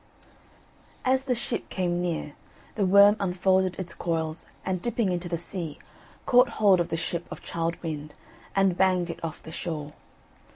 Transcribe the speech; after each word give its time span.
As 1.05 1.25
the 1.25 1.35
ship 1.35 1.69
came 1.69 2.01
near, 2.01 2.33
the 2.73 2.87
Worm 2.87 3.15
unfolded 3.19 3.77
its 3.77 3.93
coils, 3.93 4.47
and 4.65 4.81
dipping 4.81 5.11
into 5.11 5.29
the 5.29 5.37
sea, 5.37 5.77
caught 6.25 6.49
hold 6.49 6.79
of 6.79 6.89
the 6.89 6.97
ship 6.97 7.27
of 7.31 7.43
Childe 7.43 7.77
Wynd, 7.83 8.15
and 8.55 8.75
banged 8.75 9.11
it 9.11 9.23
off 9.23 9.43
the 9.43 9.51
shore. 9.51 9.93